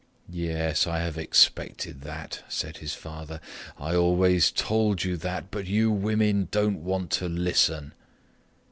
[0.33, 3.39] "Yes, I have expected that," said his father,
[3.77, 7.93] "I always told you that, but you women don't want to listen."